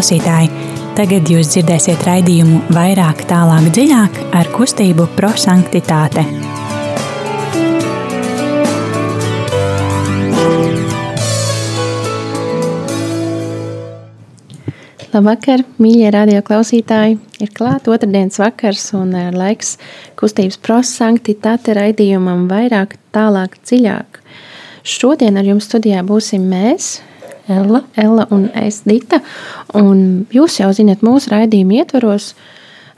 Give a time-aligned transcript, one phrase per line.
[0.00, 0.48] klausītāji!
[0.96, 6.24] Tagad jūs dzirdēsiet raidījumu vairāk, tālāk, dziļāk ar kustību prosanktitāte.
[15.10, 17.18] Labvakar, mīļie radio klausītāji!
[17.44, 19.76] Ir klāta otrdienas vakars un eh, laiks
[20.16, 24.22] kustības prosanktitāte raidījumam vairāk, tālāk, dziļāk.
[24.80, 27.02] Šodien ar jums studijā būsim mēs,
[27.50, 29.20] Ella, Ella un es Dita.
[29.78, 32.32] Un jūs jau zinat mūsu raidījumu ietvaros,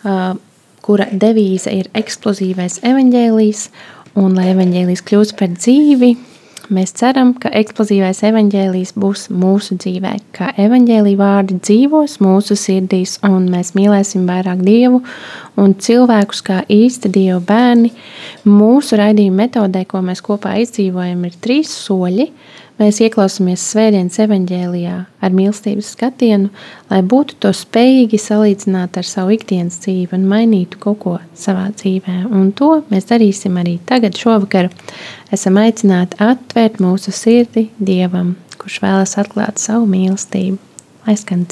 [0.04, 0.34] uh,
[0.82, 3.64] kura devīze ir eksplozīvais evaņģēlijs,
[4.20, 6.12] un lai evaņģēlijs kļūst par dzīvi,
[6.72, 13.48] Mēs ceram, ka eksplozīvais evaņģēlijs būs mūsu dzīvē, ka evaņģēlī vārdi dzīvos mūsu sirdīs, un
[13.50, 15.02] mēs mīlēsim vairāk Dievu
[15.60, 17.90] un cilvēkus kā īsti Dieva bērni.
[18.46, 22.30] Mūsu raidījuma metodē, ko mēs kopā izdzīvojam, ir trīs soļi.
[22.80, 26.48] Mēs ieklausāmies Svētdienas evaņģēlijā ar mīlestības skatienu,
[26.90, 32.18] lai būtu to spējīgi salīdzināt ar savu ikdienas dzīvi un mainītu kaut ko savā dzīvē.
[32.32, 34.72] Un to mēs darīsim arī tagad, šovakar.
[35.32, 40.60] Esam aicināti atvērt mūsu sirdi Dievam, kurš vēlas atklāt savu mīlestību,
[41.06, 41.44] lai skan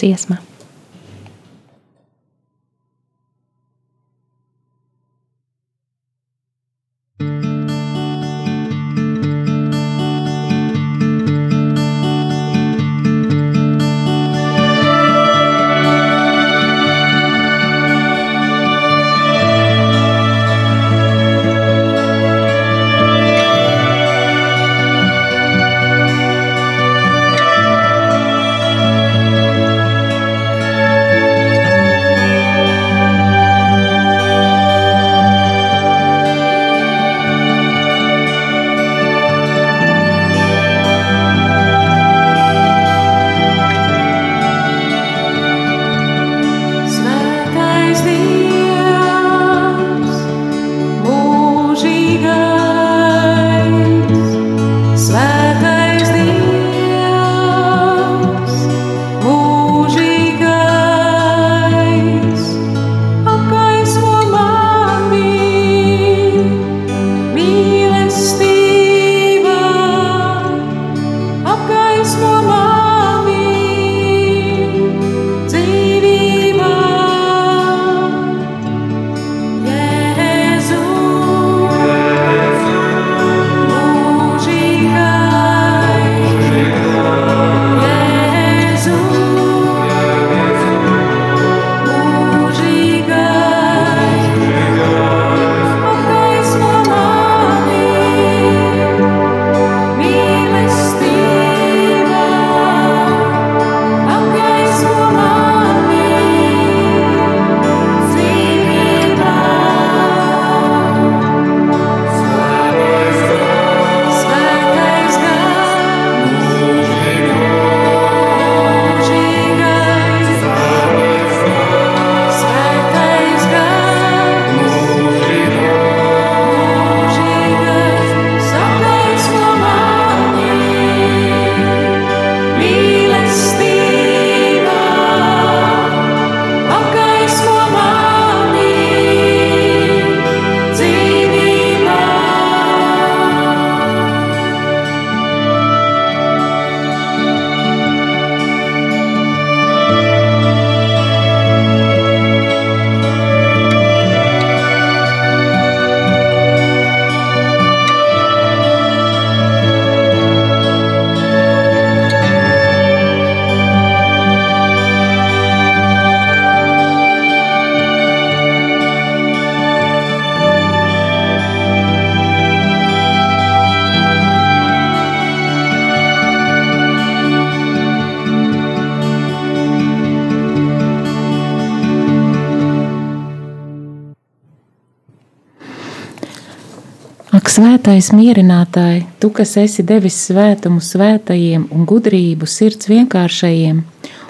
[187.50, 187.70] dziesma.
[187.70, 193.82] Svētais mierinātāji, tu, kas esi devis svētumu svētajiem un gudrību sirds vienkāršajiem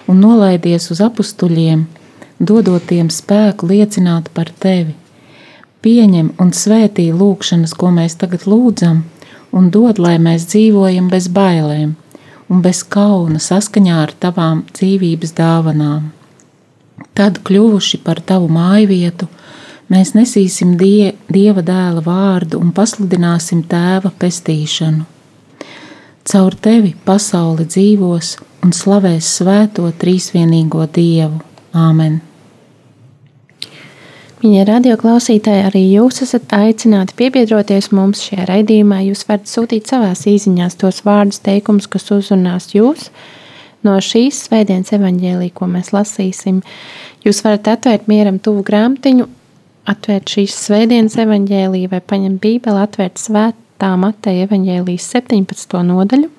[0.09, 1.87] un nolaidies uz apstuļiem,
[2.41, 4.95] dodot tiem spēku liecināt par tevi.
[5.83, 9.05] Pieņem un svētī lūgšanas, ko mēs tagad lūdzam,
[9.53, 11.95] un dod, lai mēs dzīvojam bez bailēm
[12.51, 16.11] un bez kauna saskaņā ar tavām dzīvības dāvanām.
[17.15, 19.29] Tad, kļuvuši par tavu māju vietu,
[19.91, 25.07] mēs nesīsim die, Dieva dēla vārdu un pasludināsim tēva pestīšanu.
[26.31, 28.35] Caur tevi pasaule dzīvos
[28.65, 31.41] un slavēs svēto trīsvienīgo Dievu.
[31.75, 32.21] Āmen!
[34.41, 39.03] Viņa radio klausītāji, arī jūs esat aicināti piebiedroties mums šajā raidījumā.
[39.11, 43.11] Jūs varat sūtīt savās īsiņās tos vārdus, teikumus, kas uzrunās jūs
[43.85, 46.63] no šīs svētdienas evaņģēlī, ko mēs lasīsim.
[47.25, 49.29] Jūs varat atvērt mieram tuvu grāmatiņu,
[49.91, 55.81] atvērt šīs svētdienas evaņģēlī vai paņemt bībeli, atvērt svētā Mateja evaņģēlīs 17.
[55.87, 56.31] nodaļu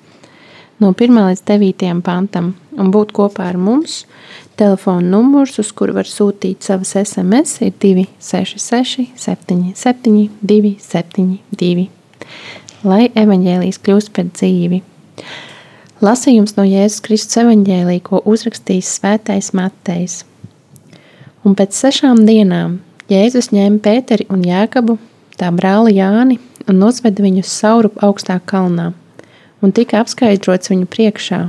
[0.82, 4.02] no 1 līdz 9 pantam un būt kopā ar mums.
[4.58, 11.88] Telefona numurs, uz kuru var sūtīt savas SMS, ir 266, 77, 272.
[12.82, 14.82] Lai evaņģēlijas kļūst par dzīvi.
[16.02, 20.22] Lasījums no Jēzus Kristus evaņģēlī, ko uzrakstījis Svētais Matejs.
[21.46, 22.80] Un pēc sešām dienām
[23.12, 24.96] Jēzus ņēma Pēteri un Jēkabu,
[25.36, 28.92] tā brāli Jāni, un nosveda viņus sauru augstā kalnā
[29.62, 31.40] un tika apskaidrots viņu priekšā.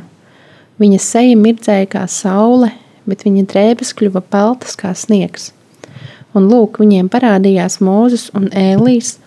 [0.81, 2.71] Viņa seja mirdzēja kā saule,
[3.09, 5.51] bet viņa drēbes kļuva peltas kā sniegs.
[6.33, 9.17] Un lūk, viņiem parādījās Mūzes un Ēlīs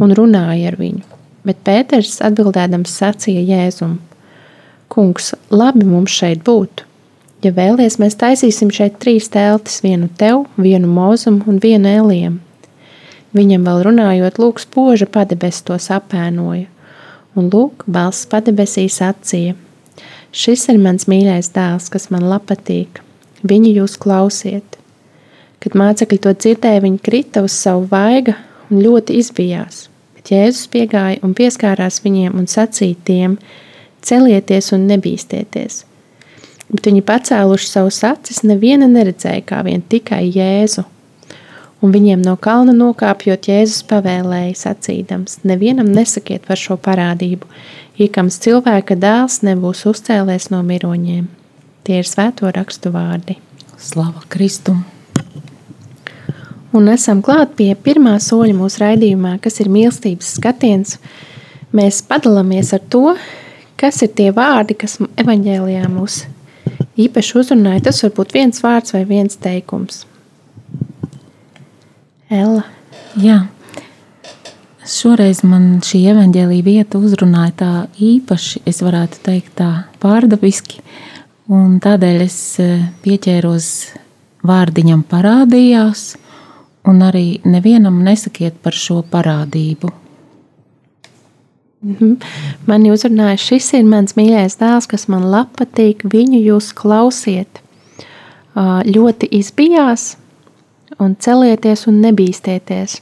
[0.00, 1.04] un runāja ar viņu.
[1.46, 3.96] Bet Pēters atbildēdams sacīja Jēzum:
[4.92, 6.84] Kungs, labi mums šeit būt!
[7.40, 12.36] Ja vēlies, mēs taisīsim šeit trīs teltis, vienu tev, vienu mūzum un vienu ēliem.
[13.32, 16.66] Viņam vēl runājot, lūk, spoža padebes to apēnoja
[17.38, 19.54] un lūk, balss padebesīs acīja.
[20.36, 23.00] Šis ir mans mīļais dēls, kas man patīk.
[23.42, 24.76] Viņu jūs klausiet.
[25.60, 28.34] Kad mācekļi to dzirdēja, viņi krita uz savu vaigu
[28.70, 29.88] un ļoti izbijās.
[30.16, 33.38] Bet Jēzus piegāja un pieskārās viņiem un sacīja tiem:
[34.02, 35.84] Celieties un nebīsties!
[36.70, 40.86] Bet viņi pacēluši savus acis, neviena neredzēja kā vien tikai Jēzu
[41.80, 47.48] un viņiem no kalna nokāpjot Jēzus pavēlēja, sacīdams: Nevienam nesakiet par šo parādību,
[48.00, 51.28] iekams cilvēka dēls nebūs uzcēlēs no miroņiem.
[51.84, 53.38] Tie ir svēto rakstu vārdi.
[53.80, 54.84] Slava Kristum!
[56.76, 60.98] Un esam klāt pie pirmā soļa mūsu raidījumā, kas ir mīlestības skatiens.
[61.74, 63.16] Mēs padalāmies ar to,
[63.80, 66.20] kas ir tie vārdi, kas evaņģēlijā mūs
[66.98, 67.86] īpaši uzrunāja.
[67.88, 70.04] Tas var būt viens vārds vai viens teikums.
[72.30, 72.64] Ella.
[73.18, 73.44] Jā.
[74.90, 77.72] Šoreiz man šī evanģēlīja vieta uzrunāja tā
[78.02, 79.70] īpaši, es varētu teikt, tā
[80.02, 80.80] pārdabiski.
[81.50, 82.68] Un tādēļ es e,
[83.04, 83.68] pieķēros
[84.46, 86.04] vārdiņam parādījās,
[86.90, 89.90] un arī nevienam nesakiet par šo parādību.
[91.80, 92.18] Mhm.
[92.68, 95.24] Mani uzrunāja, šis ir mans mīļais dēls, kas man
[95.56, 97.62] patīk, viņu jūs klausiet.
[98.84, 100.16] Ļoti izbijās,
[101.00, 103.00] un celieties un nebīsties.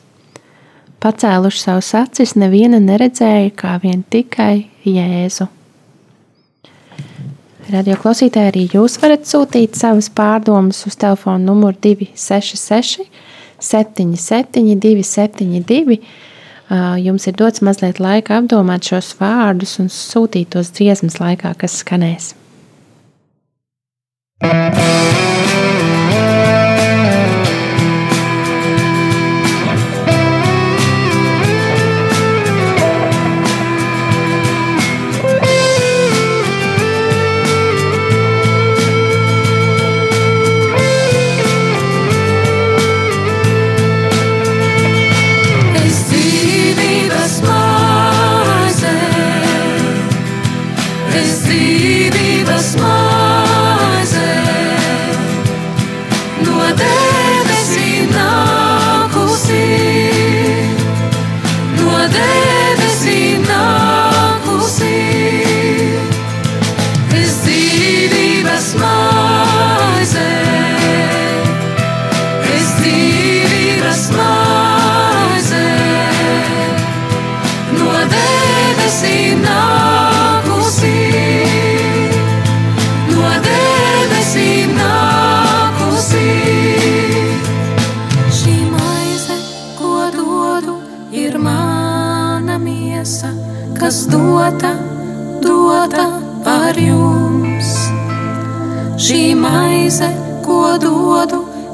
[1.03, 5.49] Pacēluši savus acis, neviena neredzēja, kā vien tikai Jēzu.
[7.69, 13.05] Radio klausītāji, arī jūs varat sūtīt savas pārdomas uz telefona numuru 266,
[13.59, 15.99] 77, 272.
[16.69, 22.35] Jums ir dots mazliet laika apdomāt šos vārdus un sūtīt tos dziesmas laikā, kas skanēs.
[24.45, 24.88] dota,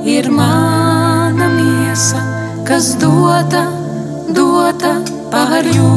[0.05, 2.21] ir mana miesa,
[2.69, 3.65] kas dota,
[4.37, 5.01] dota
[5.33, 5.94] par jums.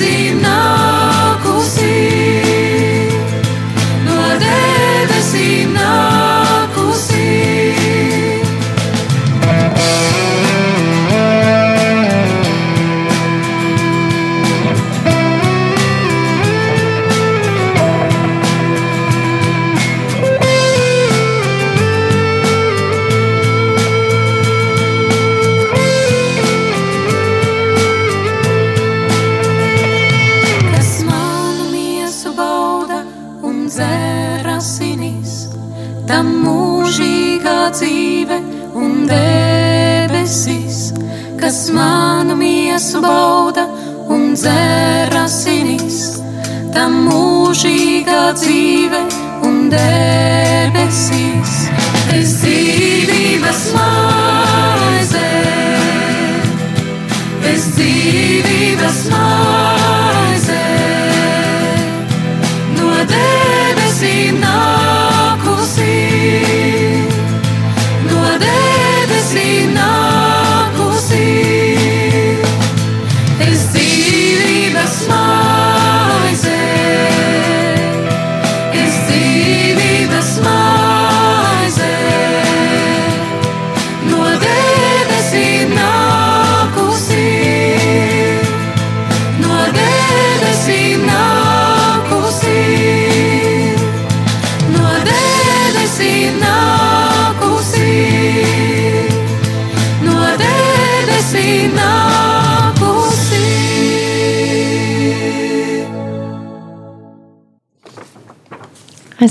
[0.00, 0.39] Debesīm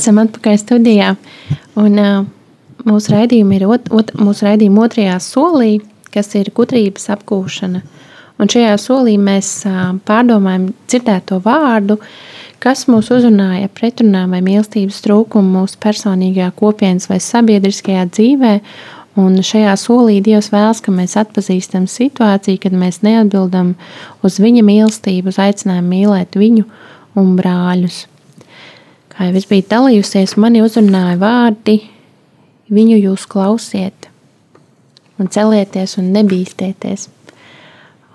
[0.10, 1.08] Esam atpakaļ studijā.
[1.78, 2.24] Un, uh,
[2.90, 7.84] mūsu raidījuma ir ot, ot, mūsu raidījuma otrajā solī, kas ir gudrības apgūšana.
[8.42, 12.00] Un šajā solī mēs uh, pārdomājam dzirdēto vārdu,
[12.58, 18.58] kas mūs uzrunāja pretrunā vai mīlestības trūkumu mūsu personīgajā kopienas vai sabiedriskajā dzīvē.
[19.22, 23.76] Un šajā solī Dievs vēlas, ka mēs atpazīstam situāciju, kad mēs neatbildam
[24.26, 26.66] uz viņa mīlestību, uz aicinājumu mīlēt viņu
[27.14, 28.08] un brāļus.
[29.20, 31.74] Es biju dalījusies, mani uzrunāja vārdi,
[32.72, 34.08] viņu jūs klausiet,
[35.20, 37.10] un celieties un nebīsties.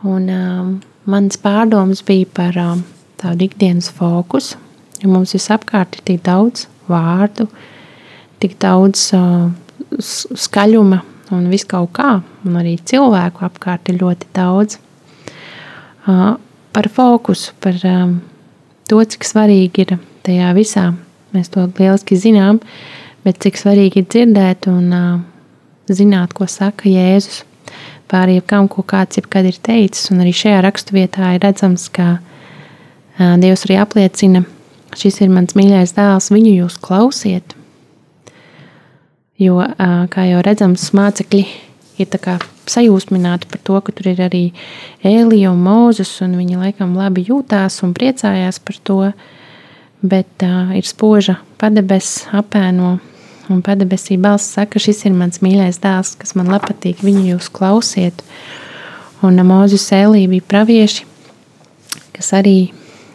[0.09, 0.71] Un, um,
[1.05, 2.81] mans pārdoms bija par um,
[3.21, 4.57] tādu ikdienas fokusu,
[5.03, 7.51] jo mums visapkārt ir tik daudz vārdu,
[8.41, 9.53] tik daudz uh,
[10.01, 11.03] skaļuma
[11.37, 12.15] un viss kaut kā,
[12.49, 14.81] un arī cilvēku apkārt ir ļoti daudz.
[16.09, 16.41] Uh,
[16.73, 18.19] par fokusu, par um,
[18.89, 20.91] to, cik svarīgi ir tajā visā.
[21.35, 22.61] Mēs to lieliski zinām,
[23.25, 25.09] bet cik svarīgi ir dzirdēt un uh,
[25.91, 27.43] zināt, ko saka Jēzus
[28.11, 30.11] par jebkam, ko kāds jebkad ir teicis.
[30.15, 34.45] Un arī šajā raksturvietā ir redzams, ka uh, Dievs arī apliecina,
[34.95, 37.57] šis ir mans mīļais dēls, viņu jūs klausiet.
[39.41, 41.45] Jo, uh, kā jau redzams, mācekļi
[41.99, 42.19] ir
[42.71, 44.45] sajūsmināti par to, ka tur ir arī
[45.07, 49.01] Ēlija un Mūzes, un viņi laikam labi jūtās un priecājās par to,
[50.05, 52.99] bet uh, ir spoža padebes apēno,
[53.53, 58.25] un padebesī balss saka, šis ir mans mīļais dēls, kas man patīk, viņu jūs klausiet.
[59.25, 61.07] Un uh, Mūzes Ēlija bija pravieši,
[62.17, 62.59] kas arī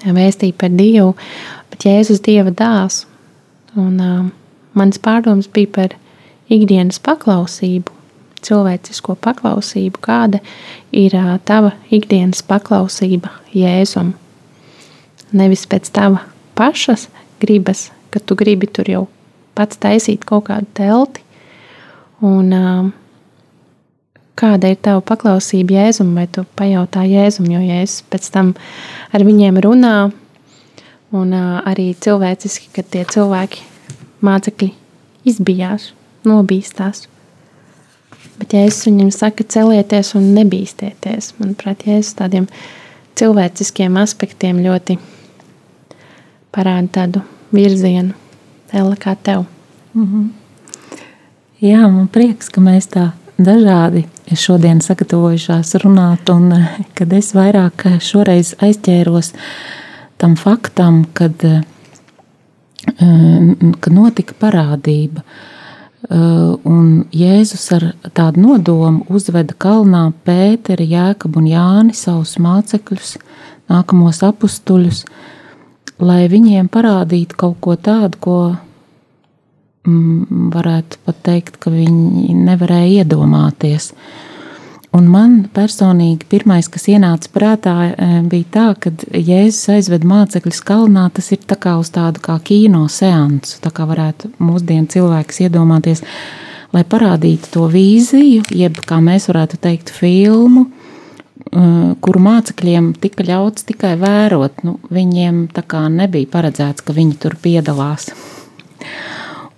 [0.06, 1.14] vēstīja par Dievu,
[1.70, 3.04] bet Jēzus Dieva dēls.
[3.78, 4.26] Un uh,
[4.74, 5.96] mans pārdoms bija par
[6.50, 7.94] ikdienas paklausību,
[8.42, 10.42] cilvēcisko paklausību, kāda
[10.96, 14.16] ir uh, tava ikdienas paklausība Jēzum.
[15.38, 16.26] Nevis pēc tava
[16.60, 17.08] pašas
[17.40, 19.06] gribas, ka tu gribi tur jau
[19.56, 21.24] pats taisīt kaut kādu telti.
[22.20, 22.90] Un, uh,
[24.40, 28.54] kāda ir tava paklausība Jēzum, vai tu pajautā Jēzum, jo Jēzus pēc tam
[29.16, 29.96] ar viņiem runā,
[31.16, 33.64] un uh, arī cilvēciski, kad tie cilvēki,
[34.26, 34.74] mācekļi,
[35.32, 35.92] izbijās,
[36.28, 37.08] nobīstās.
[38.40, 41.34] Bet Jēzus viņam saka, celieties un nebīsties.
[41.40, 42.48] Manuprāt, Jēzus tādiem
[43.20, 45.00] cilvēciskiem aspektiem ļoti
[46.56, 47.24] parāda tādu
[47.56, 48.14] virzienu,
[48.74, 49.46] Ella, kā tev.
[51.60, 54.06] Jā, man prieks, ka mēs tā dažādi
[54.38, 59.34] šodien sagatavojušās runāt, un eh, kad es vairāk eh, šoreiz aizķēros
[60.20, 61.62] tam faktam, kad, eh,
[63.80, 65.24] kad notika parādība.
[66.10, 67.84] un Jēzus ar
[68.16, 73.18] tādu nodomu uzveda kalnā Pēteri, Jēkabu un Jāni, savus mācekļus,
[73.70, 75.04] nākamos apstuļus,
[76.00, 78.40] lai viņiem parādītu kaut ko tādu, ko
[79.88, 83.92] mm, varētu pat teikt, ka viņi nevarēja iedomāties.
[84.96, 91.06] Un man personīgi pirmais, kas ienāca prātā, e, bija tā, ka Jēzus aizved mācekļus kalnā.
[91.14, 96.02] Tas ir kā uz tādu kā kino seansu, tā kā varētu mūsdienu cilvēks iedomāties,
[96.74, 100.66] lai parādītu to vīziju, jeb kā mēs varētu teikt, filmu,
[101.50, 104.64] kuru mācekļiem tika ļauts tikai vērot.
[104.68, 108.12] Nu, viņiem tā kā nebija paredzēts, ka viņi tur piedalās.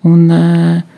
[0.08, 0.92] Un, uh,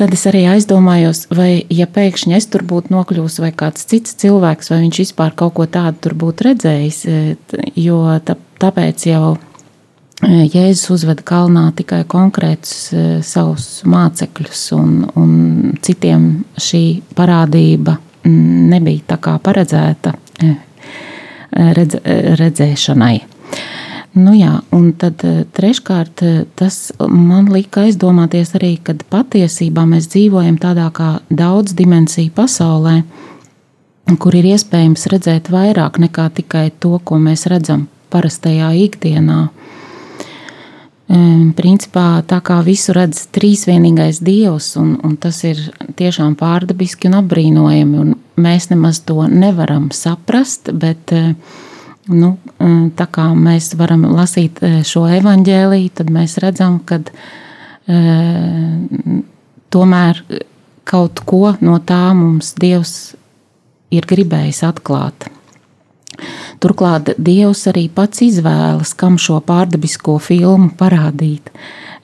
[0.00, 4.70] Tad es arī aizdomājos, vai, ja pēkšņi es tur būtu nokļuvusi, vai kāds cits cilvēks,
[4.72, 7.00] vai viņš vispār kaut ko tādu tur būtu redzējis.
[7.04, 7.34] E,
[7.76, 9.34] jo tāpēc jau
[10.24, 12.72] Jēzus uzveda kalnā tikai konkrētus
[13.28, 15.36] savus mācekļus, un, un
[15.84, 16.26] citiem
[16.56, 16.82] šī
[17.16, 20.14] parādība nebija tā kā paredzēta
[21.50, 21.98] redz,
[22.40, 23.16] redzēšanai.
[24.18, 25.22] Nu jā, un tad
[25.54, 26.22] treškārt
[26.58, 32.96] tas man lika aizdomāties arī, ka patiesībā mēs dzīvojam tādā kā daudzdimensiju pasaulē,
[34.18, 39.44] kur ir iespējams redzēt vairāk nekā tikai to, ko mēs redzam parastajā ikdienā.
[41.58, 45.58] Principā tā kā visu redz trīsvienīgais dievs, un, un tas ir
[45.98, 51.32] tiešām pārdabiski un apbrīnojami, un mēs nemaz to nevaram saprast, bet uh,
[52.10, 52.32] Nu,
[52.98, 56.98] tā kā mēs varam lasīt e, šo evaņģēlīju, tad mēs redzam, ka
[59.74, 60.22] tomēr
[60.86, 62.94] kaut ko no tā mums Dievs
[63.94, 65.26] ir gribējis atklāt.
[66.60, 71.48] Turklāt Dievs arī pats izvēlas, kam šo pārdabisko filmu parādīt.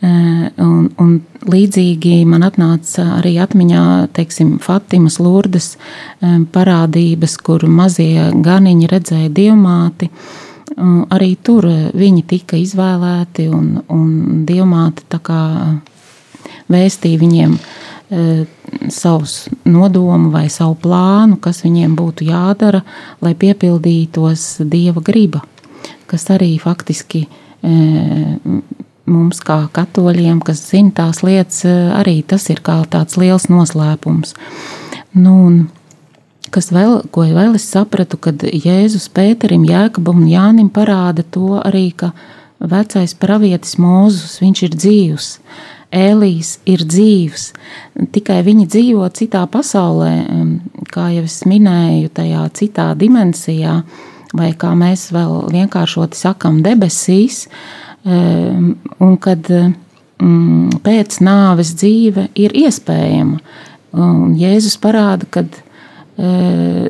[0.03, 1.12] Un, un
[1.49, 3.85] līdzīgi man atnāca arī atmiņā
[4.16, 5.75] teiksim, Fatimas Lurdes
[6.53, 10.11] parādības, kur mazie ganiņi redzēja dievmāti.
[11.16, 15.21] Arī tur viņi tika izvēlēti, un, un dievmāte
[16.73, 17.57] vēstīja viņiem
[18.93, 22.83] savus nodomu vai savu plānu, kas viņiem būtu jādara,
[23.21, 25.43] lai piepildītos dieva griba,
[26.11, 27.77] kas arī faktiski e,
[29.11, 34.35] mums, kā katoļiem, kas zina tās lietas, eh, arī tas ir kā tāds liels noslēpums.
[35.15, 35.67] Nu,
[36.51, 41.95] kas vēl, ko vēl es sapratu, kad Jēzus Pēterim, Jēkabam un Jānim parāda to arī,
[41.97, 42.12] ka
[42.61, 45.39] vecais pravietis Mūzus, viņš ir dzīvs.
[45.94, 47.49] Ēlijs ir dzīvs,
[48.12, 50.12] tikai viņi dzīvo citā pasaulē,
[50.92, 53.81] kā jau es minēju, tajā citā dimensijā,
[54.37, 57.46] vai kā mēs vēl vienkāršoti sakam, debesīs.
[57.46, 63.40] Uh, Ehm, un kad mm, pēc nāves dzīve ir iespējama.
[64.37, 65.49] Jēzus parāda, ka e,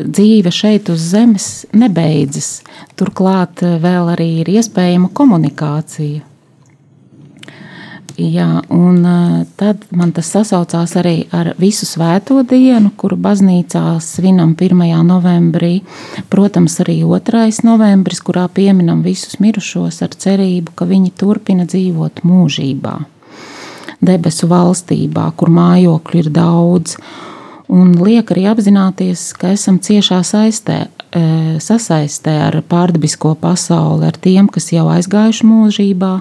[0.03, 2.51] dzīve šeit uz zemes nebeidzas.
[2.99, 6.25] Turklāt e, vēl arī ir iespējama komunikācija.
[8.17, 9.03] Jā, un
[9.61, 14.73] tad man tas sasaucās arī ar visu svēto dienu, kuru baznīcā svinam 1.
[15.05, 15.83] novembrī.
[16.33, 17.45] Protams, arī 2.
[17.69, 22.97] novembris, kurā pieminam visus mirušos ar cerību, ka viņi turpina dzīvot mūžībā,
[24.01, 26.97] debesu valstībā, kur mājokļu ir daudz.
[27.69, 30.87] Un liek arī apzināties, ka esam ciešā saistē,
[31.61, 36.15] sasaistē ar pārdabisko pasauli, ar tiem, kas jau aizgājuši mūžībā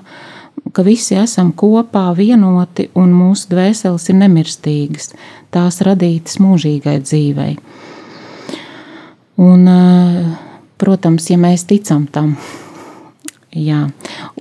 [0.75, 5.13] ka visi esam kopā, vienoti un mūsu dvēseles ir nemirstīgas,
[5.53, 7.55] tās radītas mūžīgai dzīvei.
[9.37, 10.37] Un, eh,
[10.77, 12.35] protams, ja mēs ticam tam,
[13.55, 13.89] jā.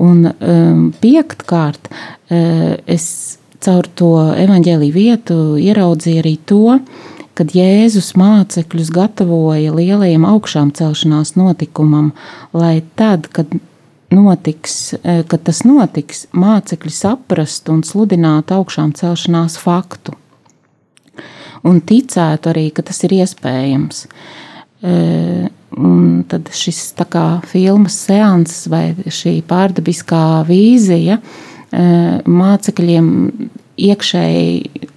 [0.01, 4.11] un um, piektkārt, uh, es caur to
[4.43, 6.79] evaņģēlīju vietu ieraudzīju arī to,
[7.39, 12.13] kad Jēzus mācekļus gatavoja lielajam augšām celšanās notikumam,
[12.55, 13.55] lai tad, kad
[14.13, 20.17] notiks, e, kad tas notiks, mācekļi saprast un sludinātu augšām celšanās faktu.
[21.65, 24.05] Un ticētu arī, ka tas ir iespējams.
[24.85, 31.87] E, un tad šis tā kā filmas seanss vai šī pārdabiskā vīzija e,
[32.29, 33.09] mācekļiem
[33.75, 34.91] iekšēji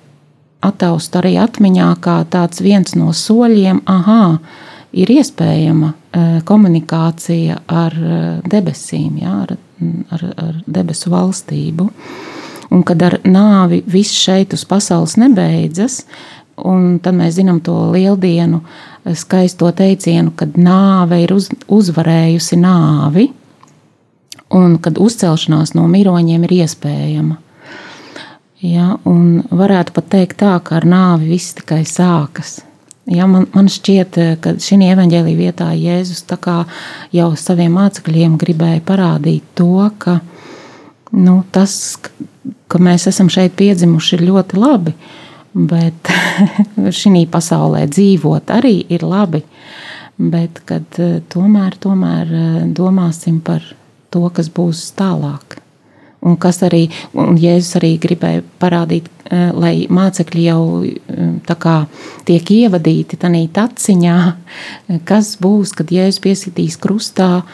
[0.68, 4.38] attaust arī atmiņā kā tāds viens no soļiem, ah,
[4.92, 5.94] ir iespējama
[6.48, 8.18] komunikācija ar e,
[8.50, 9.56] debesīm, jā, ar,
[10.16, 11.88] ar, ar debesu valstību.
[12.74, 16.02] Un kad ar nāvi viss šeit uz pasaules nebeidzas,
[16.58, 23.28] un tad mēs zinām to lieldienu e, skaisto teicienu, kad nāve ir uz, uzvarējusi nāvi,
[24.58, 27.42] un kad uzcelšanās no miroņiem ir iespējama.
[28.66, 28.96] Ja,
[29.54, 32.58] varētu pat teikt tā, ka ar nāvi viss tikai sākas.
[33.08, 36.26] Ja, man, man šķiet, ka šī evanģēlīja vietā Jēzus
[37.16, 40.20] jau saviem mācekļiem gribēja parādīt to, ka
[41.16, 41.96] nu, tas,
[42.68, 44.94] ka mēs esam šeit piedzimuši, ir ļoti labi,
[45.56, 46.12] bet
[47.00, 49.44] šī pasaulē dzīvot arī ir labi.
[50.18, 51.00] Bet kad,
[51.32, 52.36] tomēr, tomēr
[52.76, 53.64] domāsim par
[54.12, 55.62] to, kas būs tālāk.
[56.26, 60.98] Un kas arī, un Jēzus arī gribēja parādīt, eh, lai mācekļi jau eh,
[62.28, 64.18] tiek ievadīti tādā taciņā,
[65.08, 67.46] kas būs, kad Jēzus piesitīs krustā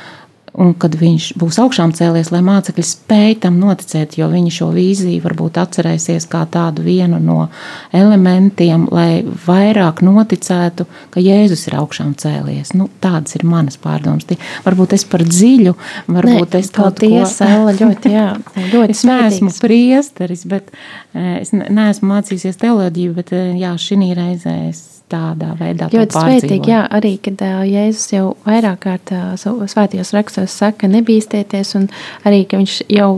[0.53, 5.23] un kad viņš būs augšām cēlies, lai mācekļi spēj tam noticēt, jo viņi šo vīziju
[5.23, 7.47] varbūt atcerēsies kā tādu vienu no
[7.95, 12.75] elementiem, lai vairāk noticētu, ka Jēzus ir augšām cēlies.
[12.77, 14.29] Nu, tādas ir manas pārdomas.
[14.65, 15.75] Varbūt es par dziļu,
[16.07, 17.49] varbūt ne, es kaut paldies, ko...
[17.49, 18.29] Ella, ļoti, jā,
[18.75, 24.57] ļoti es neesmu priesteris, bet eh, es neesmu mācījusies teoloģiju, bet eh, jā, šī reizē
[24.69, 25.89] es tādā veidā.
[25.93, 31.89] Ļoti svētīgi, jā, arī, kad Jēzus jau vairāk kārt svētajos rakstos saka, nebīsties, un
[32.27, 33.11] arī, ka viņš jau,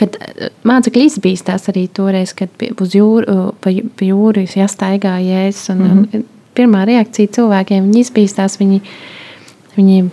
[0.00, 0.18] kad
[0.68, 6.14] mācekļi izbīstās arī toreiz, kad uz jūru, pa, pa jūru jāstaigā Jēzus, un, mm -hmm.
[6.14, 6.26] un
[6.56, 8.80] pirmā reakcija cilvēkiem, viņi izbīstās, viņi,
[9.76, 10.10] viņi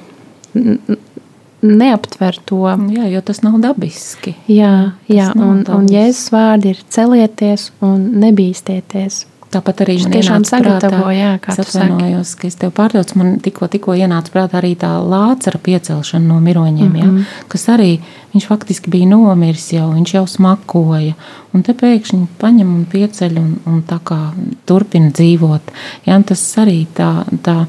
[1.64, 2.64] neaptver to.
[2.92, 4.36] Jā, jo tas nav dabiski.
[4.48, 5.78] Jā, jā un, dabiski.
[5.78, 9.26] un Jēzus vārdi ir celieties un nebīstieties.
[9.54, 13.96] Tāpat arī man tiešām sagatavoja, kā es atvainojos, ka es tev pārdodu, man tikko, tikko
[14.00, 17.18] ienāca prātā arī tā lācara piecelšana no miroņiem, mm -hmm.
[17.20, 17.92] ja, kas arī,
[18.34, 21.14] viņš faktiski bija nomiris jau, viņš jau smakoja,
[21.54, 24.20] un te pēkšņi paņem un pieceļ un, un tā kā
[24.66, 25.74] turpina dzīvot.
[26.06, 27.66] Ja, tas arī tā, tā,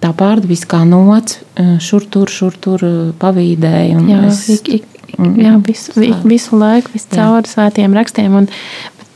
[0.00, 3.98] tā pārdabiskā nots e, šur tur, šur tur e, pavīdēja.
[4.08, 4.84] Jā, es, ik, ik,
[5.18, 5.92] jā visu,
[6.24, 8.34] visu laiku, visu cauri svētiem rakstiem.
[8.34, 8.48] Un,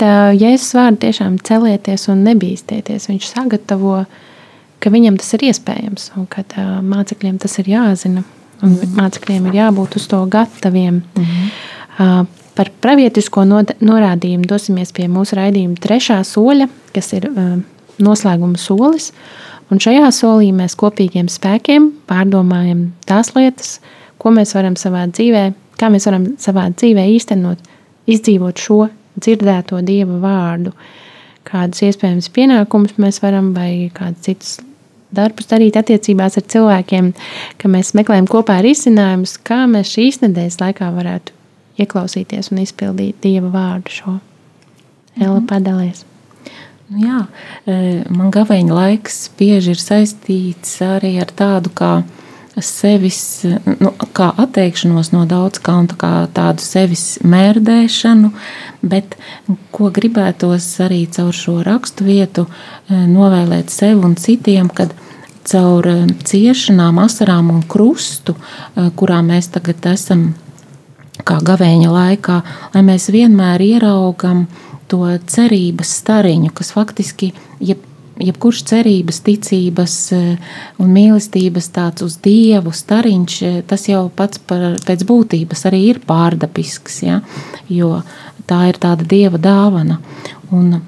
[0.03, 3.05] Bet Jēzus vārdi tiešām celieties un nebīsties.
[3.07, 4.01] Viņš sagatavo,
[4.83, 6.43] ka viņam tas ir iespējams un ka
[6.83, 8.25] mācekļiem tas ir jāzina.
[8.63, 8.97] Un mm.
[8.99, 11.05] mācekļiem ir jābūt uz to gataviem.
[11.15, 12.27] Mm.
[12.57, 17.29] Par pravietisko norādījumu dosimies pie mūsu raidījuma trešā soļa, kas ir
[18.03, 19.13] noslēguma solis.
[19.71, 23.77] Un šajā solī mēs kopīgiem spēkiem pārdomājam tās lietas,
[24.19, 25.45] ko mēs varam savā dzīvē,
[25.79, 27.63] kā mēs varam savā dzīvē īstenot,
[28.11, 28.81] izdzīvot šo
[29.19, 30.75] dzirdēto dieva vārdu,
[31.49, 34.53] kādus iespējams pienākumus mēs varam vai kādus citus
[35.13, 37.13] darbus darīt attiecībās ar cilvēkiem,
[37.61, 41.37] ka mēs meklējam kopā risinājumus, kā mēs šīs nedēļas laikā varētu
[41.83, 44.17] ieklausīties un izpildīt dieva vārdu šo.
[45.19, 45.47] Ela mhm.
[45.51, 46.07] padalīs.
[46.93, 47.19] Nu jā,
[47.65, 47.77] e,
[48.13, 51.93] man gaveņa laiks bieži ir saistīts arī ar tādu kā
[52.61, 53.45] sevis,
[53.81, 58.33] nu, kā atteikšanos no daudz kā, kā tādu sevis mērdēšanu,
[58.83, 59.17] bet
[59.73, 64.93] ko gribētos arī caur šo rakstu vietu eh, novēlēt sev un citiem, kad
[65.49, 70.33] caur eh, ciešanām, asarām un krustu, eh, kurā mēs tagad esam
[71.25, 72.43] kā gavēņa laikā,
[72.75, 74.47] lai mēs vienmēr ieraugam
[74.91, 77.33] to cerības stariņu, kas faktiski,
[77.65, 77.79] ja
[78.23, 84.79] jebkurš cerības, ticības eh, un mīlestības tāds uz dievu stariņš, eh, tas jau pats par,
[84.87, 87.21] pēc būtības arī ir pārdabisks, ja?
[87.69, 88.01] jo
[88.49, 89.99] tā ir tāda dieva dāvana.
[90.55, 90.81] Un,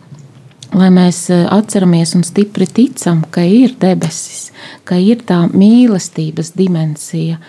[0.74, 4.50] lai mēs eh, atceramies un stipri ticam, ka ir debesis,
[4.86, 7.40] ka ir tā mīlestības dimensija,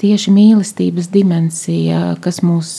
[0.00, 2.74] tieši mīlestības dimensija, kas, mūs,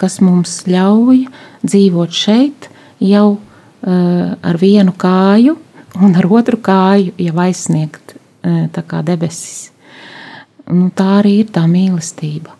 [0.00, 1.26] kas mums ļauj
[1.64, 2.70] dzīvot šeit
[3.04, 3.36] jau
[3.84, 5.58] ar vienu kāju
[6.02, 9.70] un ar otru kāju jau aizsniegt eh, debesis.
[10.64, 12.54] Nu, tā arī ir tā mīlestība.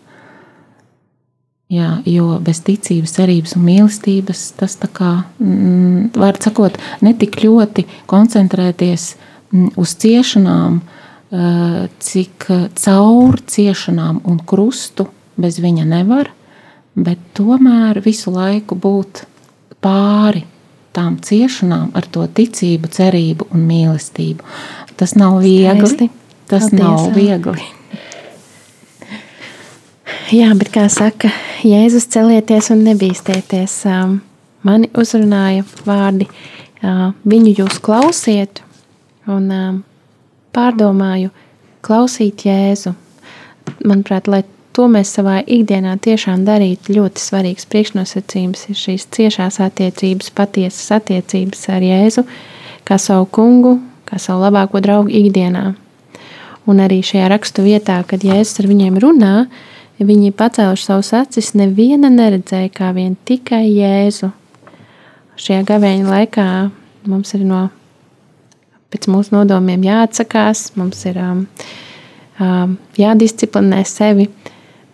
[1.73, 5.11] Jā, jo bez ticības, cerības un mīlestības tas tā kā,
[5.41, 9.15] mm, var sakot, netik ļoti koncentrēties
[9.49, 10.79] mm, uz ciešanām,
[11.33, 16.29] eh, cik caur ciešanām un krustu bez viņa nevar,
[16.95, 19.25] bet tomēr visu laiku būt
[19.83, 20.45] pāri
[20.95, 24.41] tām ciešanām, ar to ticību, cerību un mīlestību.
[24.95, 25.91] Tas nav viegli.
[25.91, 26.11] Skaisti.
[26.45, 27.63] Tas Paldies, nav viegli.
[30.39, 31.29] Jā, bet kā saka,
[31.65, 33.73] Jēzus celieties un nebīsties.
[33.89, 34.19] Um,
[34.65, 36.25] mani uzrunāja vārdi,
[36.81, 38.61] uh, viņu jūs klausiet,
[39.25, 39.83] un um,
[40.53, 41.29] pārdomāju,
[41.85, 42.93] klausīt Jēzu.
[43.81, 44.43] Manuprāt, lai
[44.75, 46.97] to mēs savā ikdienā tiešām darītu.
[46.97, 52.25] Ļoti svarīgs priekšnosacījums ir šīs ciešās attiecības, patiesas attiecības ar Jēzu,
[52.87, 53.77] kā savu kungu,
[54.09, 55.69] kā savu labāko draugu ikdienā.
[56.65, 59.33] Un arī šajā rakstu vietā, kad Jēzus ar viņiem runā,
[60.01, 64.33] viņi pacēluši savus acis, neviena neredzēja kā vien tikai Jēzu.
[65.39, 66.47] Šajā gavēņa laikā
[67.07, 67.67] mums ir no
[68.91, 71.45] pēc mūsu nodomiem jāatsakās, mums ir um,
[72.39, 74.27] um, jādisciplinē sevi,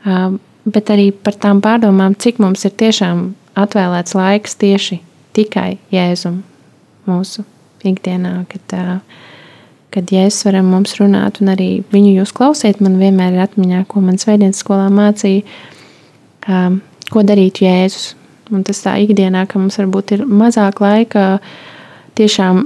[0.06, 5.02] bet arī par tām pārdomām, cik mums ir tiešām atvēlēts laiks tieši
[5.36, 6.42] tikai Jēzum
[7.08, 7.46] mūsu
[7.88, 8.76] ikdienā, kad,
[9.94, 14.04] kad Jēzus varam mums runāt un arī viņu jūs klausiet, man vienmēr ir atmiņā, ko
[14.06, 15.46] man sveidienas skolā mācīja,
[17.12, 18.16] ko darīt Jēzus.
[18.52, 21.38] Un tas tā ikdienā, ka mums varbūt ir mazāk laika
[22.20, 22.66] tiešām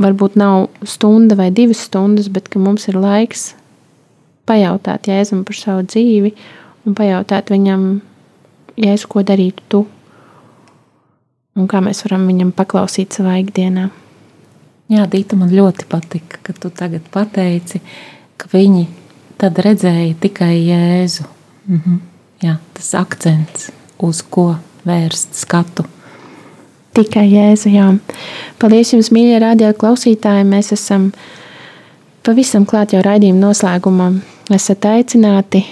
[0.00, 3.50] varbūt nav stunda vai divas stundas, bet ka mums ir laiks
[4.48, 6.34] pajautāt Jēzum par savu dzīvi
[6.84, 8.00] un pajautāt viņam,
[8.76, 9.84] Jēzu, ko darītu tu
[11.54, 13.88] un kā mēs varam viņam paklausīt savā ikdienā.
[14.92, 17.80] Jā, Dīta, man ļoti patika, ka tu tagad pateici,
[18.36, 18.84] ka viņi
[19.40, 21.24] tad redzēja tikai Jēzu.
[21.70, 22.02] Mhm.
[22.44, 23.70] Jā, tas akcents,
[24.02, 25.86] uz ko vērst skatu.
[26.94, 27.70] Tikai Jēzu.
[27.72, 27.86] Jā.
[28.60, 30.44] Paldies jums, mīļie radio klausītāji.
[30.46, 31.08] Mēs esam
[32.22, 34.20] pavisam klāt jau raidījuma noslēgumam.
[34.52, 35.62] Esat aicināti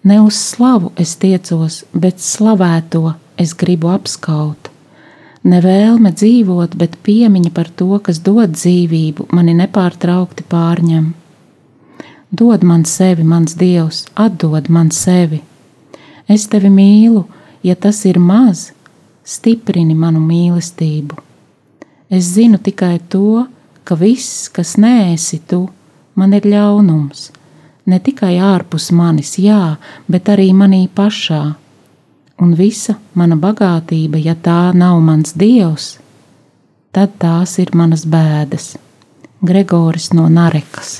[0.08, 4.70] Ne uz slavu es tiecos, bet slavēto es gribu apskaut.
[5.44, 11.08] Ne vēlme dzīvot, bet piemiņa par to, kas dod dzīvību, mani nepārtraukti pārņem.
[12.32, 15.42] Dod man sevi, mans dievs, atdod man sevi.
[16.30, 17.26] Es tevi mīlu,
[17.66, 18.70] ja tas ir maz,
[19.26, 21.18] stiprini manu mīlestību.
[22.12, 23.48] Es zinu tikai to,
[23.84, 25.66] ka viss, kas nēsi tu,
[26.16, 27.32] man ir ļaunums,
[27.90, 29.78] ne tikai ārpus manis, jā,
[30.12, 31.42] bet arī manī pašā.
[32.42, 35.94] Un visa mana bagātība, ja tā nav mans dievs,
[36.92, 38.74] tad tās ir manas bēdas.
[39.46, 41.00] Gregoris no Narekas.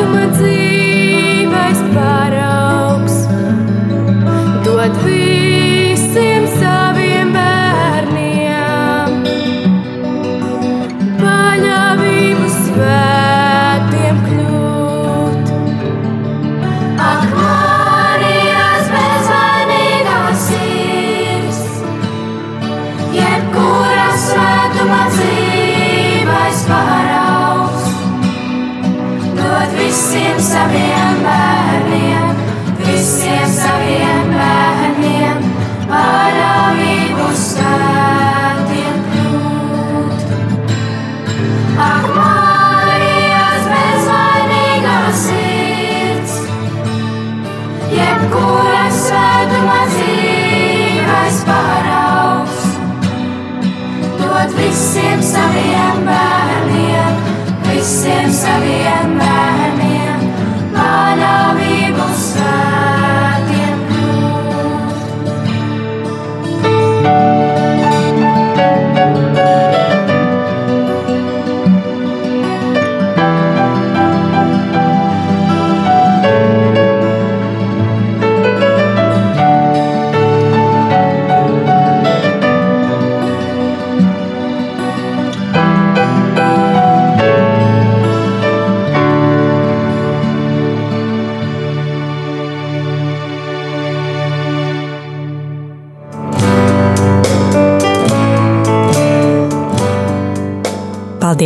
[0.00, 0.79] Ти